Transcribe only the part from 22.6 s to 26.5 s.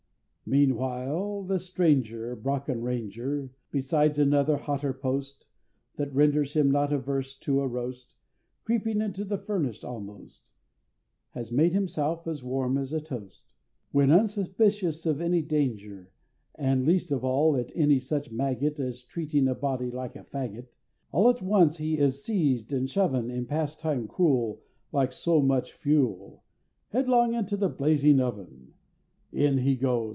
and shoven In pastime cruel, Like so much fuel,